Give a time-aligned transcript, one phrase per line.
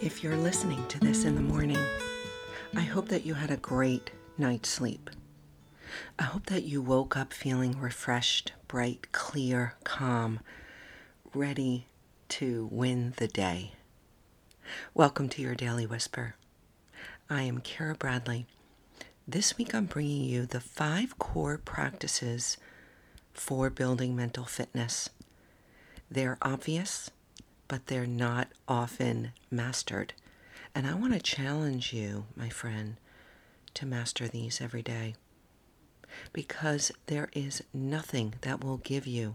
[0.00, 1.78] If you're listening to this in the morning,
[2.74, 5.08] I hope that you had a great night's sleep.
[6.18, 10.40] I hope that you woke up feeling refreshed, bright, clear, calm,
[11.32, 11.86] ready
[12.30, 13.72] to win the day.
[14.92, 16.34] Welcome to your Daily Whisper.
[17.30, 18.46] I am Kara Bradley.
[19.26, 22.58] This week I'm bringing you the five core practices
[23.32, 25.08] for building mental fitness.
[26.10, 27.10] They're obvious,
[27.74, 30.12] but they're not often mastered.
[30.76, 32.98] And I want to challenge you, my friend,
[33.74, 35.16] to master these every day.
[36.32, 39.34] Because there is nothing that will give you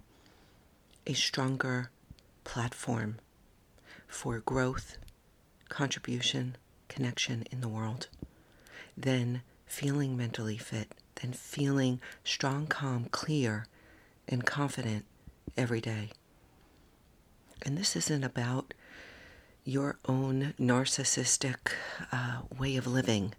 [1.05, 1.91] a stronger
[2.45, 3.17] platform
[4.07, 4.95] for growth,
[5.67, 6.55] contribution,
[6.87, 8.07] connection in the world
[8.95, 13.65] than feeling mentally fit, than feeling strong, calm, clear,
[14.29, 15.03] and confident
[15.57, 16.11] every day.
[17.61, 18.73] And this isn't about
[19.63, 21.73] your own narcissistic
[22.11, 23.33] uh, way of living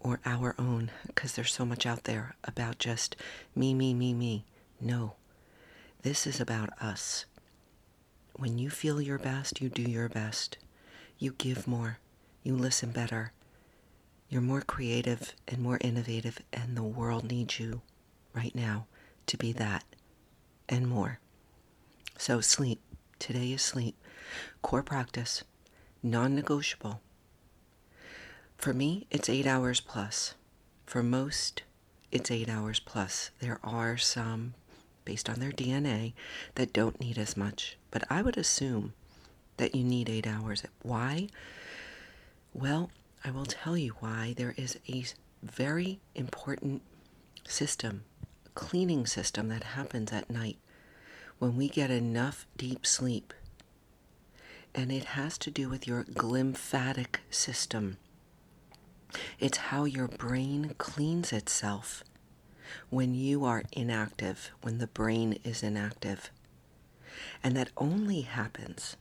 [0.00, 3.14] or our own, because there's so much out there about just
[3.54, 4.44] me, me, me, me.
[4.80, 5.14] No,
[6.02, 7.24] this is about us.
[8.34, 10.58] When you feel your best, you do your best.
[11.18, 11.98] You give more.
[12.42, 13.32] You listen better.
[14.28, 17.82] You're more creative and more innovative, and the world needs you
[18.34, 18.86] right now
[19.26, 19.84] to be that
[20.68, 21.20] and more.
[22.18, 22.80] So, sleep.
[23.22, 23.94] Today is sleep.
[24.62, 25.44] Core practice,
[26.02, 27.00] non negotiable.
[28.58, 30.34] For me, it's eight hours plus.
[30.86, 31.62] For most,
[32.10, 33.30] it's eight hours plus.
[33.38, 34.54] There are some,
[35.04, 36.14] based on their DNA,
[36.56, 37.76] that don't need as much.
[37.92, 38.92] But I would assume
[39.56, 40.64] that you need eight hours.
[40.82, 41.28] Why?
[42.52, 42.90] Well,
[43.24, 44.34] I will tell you why.
[44.36, 45.04] There is a
[45.44, 46.82] very important
[47.46, 48.02] system,
[48.56, 50.58] cleaning system that happens at night
[51.42, 53.34] when we get enough deep sleep.
[54.76, 57.96] And it has to do with your glymphatic system.
[59.40, 62.04] It's how your brain cleans itself
[62.90, 66.30] when you are inactive, when the brain is inactive.
[67.42, 68.96] And that only happens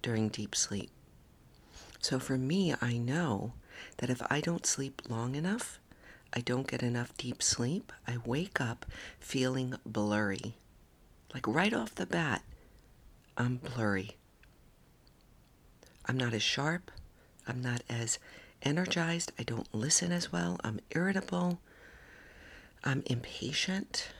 [0.00, 0.88] during deep sleep.
[2.00, 3.52] So for me, I know
[3.98, 5.80] that if I don't sleep long enough,
[6.32, 8.86] I don't get enough deep sleep, I wake up
[9.20, 10.56] feeling blurry.
[11.34, 12.42] Like right off the bat,
[13.36, 14.16] I'm blurry.
[16.06, 16.92] I'm not as sharp.
[17.46, 18.20] I'm not as
[18.62, 19.32] energized.
[19.38, 20.60] I don't listen as well.
[20.62, 21.60] I'm irritable.
[22.84, 24.10] I'm impatient.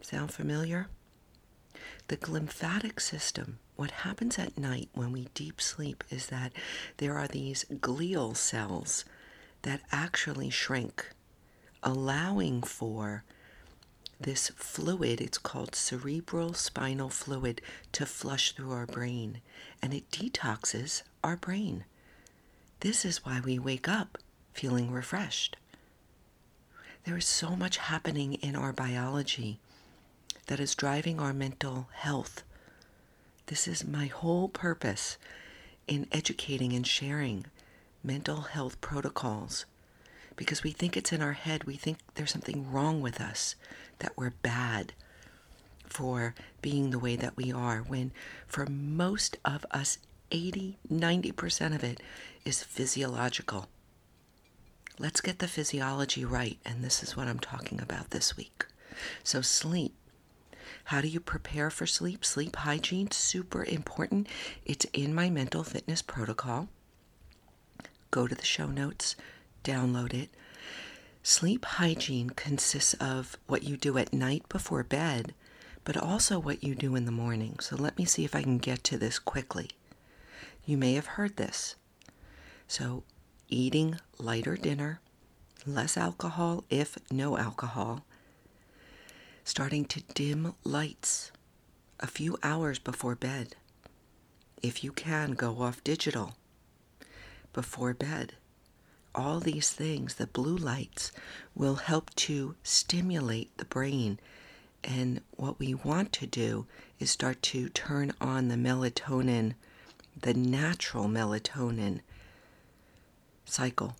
[0.00, 0.86] Sound familiar?
[2.08, 6.52] The glymphatic system, what happens at night when we deep sleep is that
[6.98, 9.04] there are these glial cells
[9.62, 11.10] that actually shrink,
[11.82, 13.24] allowing for
[14.18, 17.60] this fluid, it's called cerebral spinal fluid,
[17.92, 19.40] to flush through our brain,
[19.82, 21.84] and it detoxes our brain.
[22.80, 24.18] This is why we wake up
[24.52, 25.56] feeling refreshed.
[27.04, 29.60] There is so much happening in our biology
[30.46, 32.42] that is driving our mental health.
[33.46, 35.18] This is my whole purpose
[35.86, 37.46] in educating and sharing
[38.02, 39.66] mental health protocols
[40.36, 41.64] because we think it's in our head.
[41.64, 43.54] We think there's something wrong with us,
[43.98, 44.92] that we're bad
[45.84, 48.12] for being the way that we are, when
[48.46, 49.98] for most of us,
[50.30, 52.02] 80, 90% of it
[52.44, 53.68] is physiological.
[54.98, 58.66] Let's get the physiology right, and this is what I'm talking about this week.
[59.22, 59.94] So, sleep.
[60.84, 62.24] How do you prepare for sleep?
[62.24, 64.28] Sleep hygiene, super important.
[64.64, 66.68] It's in my mental fitness protocol.
[68.10, 69.16] Go to the show notes,
[69.66, 70.30] download it.
[71.24, 75.34] Sleep hygiene consists of what you do at night before bed,
[75.82, 77.58] but also what you do in the morning.
[77.58, 79.70] So let me see if I can get to this quickly.
[80.64, 81.74] You may have heard this.
[82.68, 83.02] So,
[83.48, 85.00] eating lighter dinner,
[85.66, 88.04] less alcohol, if no alcohol,
[89.44, 91.32] starting to dim lights
[91.98, 93.56] a few hours before bed.
[94.62, 96.36] If you can, go off digital
[97.52, 98.34] before bed
[99.16, 101.10] all these things, the blue lights,
[101.54, 104.20] will help to stimulate the brain.
[104.84, 106.66] And what we want to do
[107.00, 109.54] is start to turn on the melatonin,
[110.20, 112.00] the natural melatonin
[113.46, 113.96] cycle.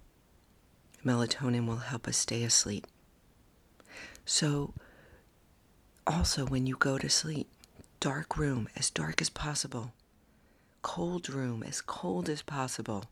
[1.05, 2.87] Melatonin will help us stay asleep.
[4.25, 4.75] So,
[6.07, 7.49] also when you go to sleep,
[8.01, 9.93] dark room, as dark as possible,
[10.83, 13.05] cold room, as cold as possible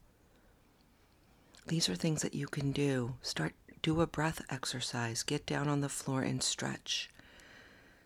[1.67, 3.15] these are things that you can do.
[3.23, 5.23] Start do a breath exercise.
[5.23, 7.11] Get down on the floor and stretch.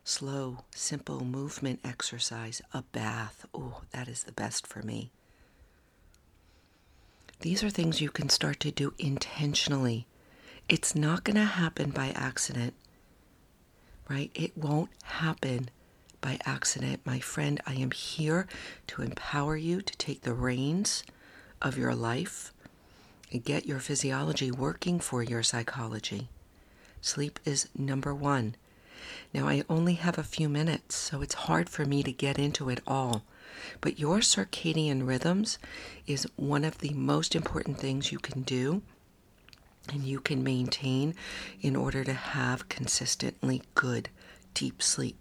[0.03, 2.61] Slow, simple movement exercise.
[2.75, 3.47] A bath.
[3.55, 5.13] Oh, that is the best for me.
[7.41, 10.09] These are things you can start to do intentionally.
[10.69, 12.75] It's not going to happen by accident,
[14.09, 14.33] right?
[14.35, 15.71] It won't happen
[16.21, 17.01] by accident.
[17.05, 18.49] My friend, I am here
[18.89, 21.05] to empower you to take the reins
[21.63, 22.53] of your life
[23.37, 26.29] get your physiology working for your psychology.
[27.01, 28.57] Sleep is number one.
[29.35, 32.71] Now, I only have a few minutes, so it's hard for me to get into
[32.71, 33.25] it all.
[33.81, 35.59] But your circadian rhythms
[36.07, 38.83] is one of the most important things you can do
[39.93, 41.15] and you can maintain
[41.61, 44.09] in order to have consistently good
[44.55, 45.17] deep sleep.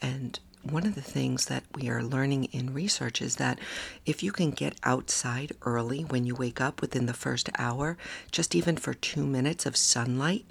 [0.00, 0.38] And
[0.70, 3.58] one of the things that we are learning in research is that
[4.06, 7.96] if you can get outside early when you wake up within the first hour,
[8.30, 10.46] just even for two minutes of sunlight,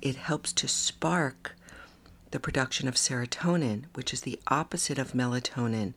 [0.00, 1.56] it helps to spark
[2.30, 5.94] the production of serotonin, which is the opposite of melatonin.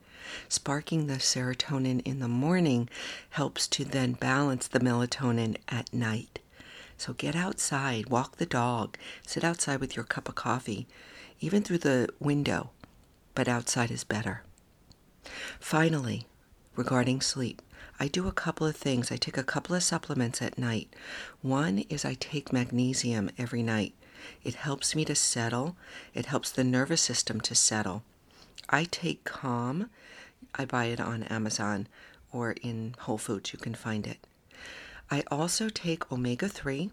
[0.47, 2.89] Sparking the serotonin in the morning
[3.31, 6.39] helps to then balance the melatonin at night.
[6.97, 10.87] So get outside, walk the dog, sit outside with your cup of coffee,
[11.39, 12.71] even through the window,
[13.39, 14.43] but outside is better.
[15.61, 16.27] Finally,
[16.75, 17.61] regarding sleep,
[17.97, 19.13] I do a couple of things.
[19.13, 20.93] I take a couple of supplements at night.
[21.41, 23.93] One is I take magnesium every night.
[24.43, 25.77] It helps me to settle,
[26.13, 28.03] it helps the nervous system to settle.
[28.67, 29.89] I take Calm.
[30.55, 31.87] I buy it on Amazon
[32.33, 34.27] or in Whole Foods, you can find it.
[35.09, 36.91] I also take omega 3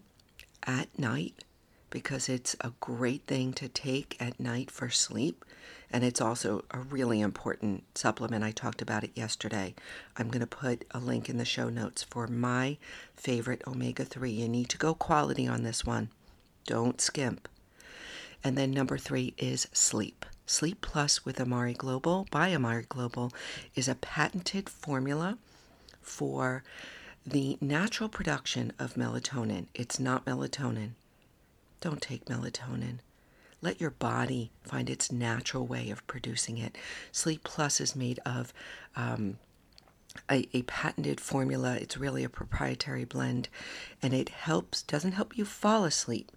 [0.63, 1.43] at night
[1.89, 5.43] because it's a great thing to take at night for sleep.
[5.89, 8.43] And it's also a really important supplement.
[8.43, 9.73] I talked about it yesterday.
[10.17, 12.77] I'm going to put a link in the show notes for my
[13.15, 14.29] favorite omega 3.
[14.29, 16.09] You need to go quality on this one,
[16.65, 17.47] don't skimp.
[18.43, 20.25] And then number three is sleep.
[20.45, 23.33] Sleep Plus with Amare Global by Amare Global
[23.75, 25.37] is a patented formula
[26.01, 26.63] for
[27.25, 29.65] the natural production of melatonin.
[29.73, 30.91] It's not melatonin.
[31.81, 32.99] Don't take melatonin.
[33.61, 36.77] Let your body find its natural way of producing it.
[37.11, 38.53] Sleep Plus is made of
[38.95, 39.39] um,
[40.29, 41.75] a, a, patented formula.
[41.75, 43.49] It's really a proprietary blend,
[44.01, 46.31] and it helps, doesn't help you fall asleep,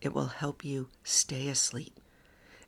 [0.00, 1.98] it will help you stay asleep.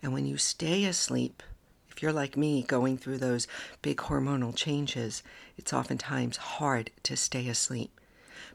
[0.03, 1.43] And when you stay asleep,
[1.91, 3.49] if you're like me going through those
[3.83, 5.23] big hormonal changes,
[5.57, 7.91] it's oftentimes hard to stay asleep.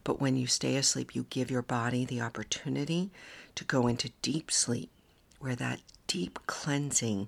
[0.04, 3.12] But when you stay asleep, you give your body the opportunity
[3.56, 4.90] to go into deep sleep,
[5.44, 7.28] where that deep cleansing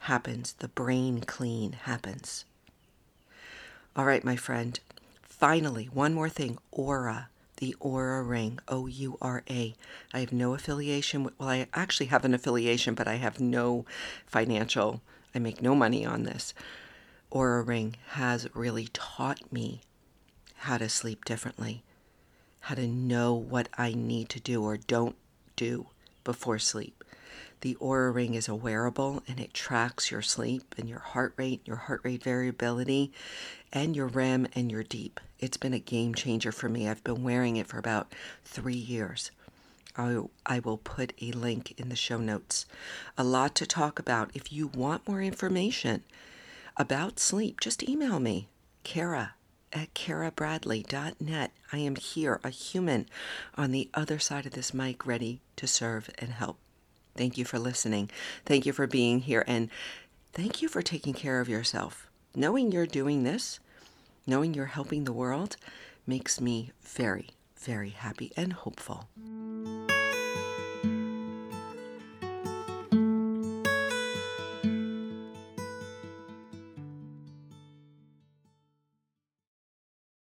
[0.00, 2.44] happens, the brain clean happens.
[3.94, 4.80] All right, my friend.
[5.22, 7.26] Finally, one more thing Oura,
[7.58, 9.76] the Oura Ring, O U R A.
[10.12, 11.22] I have no affiliation.
[11.22, 13.84] With, well, I actually have an affiliation, but I have no
[14.26, 15.00] financial
[15.32, 16.52] I make no money on this.
[17.30, 19.82] Oura Ring has really taught me
[20.56, 21.84] how to sleep differently,
[22.60, 25.16] how to know what I need to do or don't
[25.54, 25.86] do
[26.24, 27.01] before sleep.
[27.62, 31.60] The Oura Ring is a wearable and it tracks your sleep and your heart rate,
[31.64, 33.12] your heart rate variability,
[33.72, 35.20] and your REM and your deep.
[35.38, 36.88] It's been a game changer for me.
[36.88, 38.12] I've been wearing it for about
[38.44, 39.30] three years.
[39.96, 42.66] I, I will put a link in the show notes.
[43.16, 44.32] A lot to talk about.
[44.34, 46.02] If you want more information
[46.76, 48.48] about sleep, just email me,
[48.82, 49.34] Kara
[49.72, 51.52] at karabradley.net.
[51.72, 53.06] I am here, a human
[53.54, 56.58] on the other side of this mic, ready to serve and help.
[57.16, 58.10] Thank you for listening.
[58.44, 59.44] Thank you for being here.
[59.46, 59.68] And
[60.32, 62.08] thank you for taking care of yourself.
[62.34, 63.60] Knowing you're doing this,
[64.26, 65.56] knowing you're helping the world,
[66.06, 69.08] makes me very, very happy and hopeful.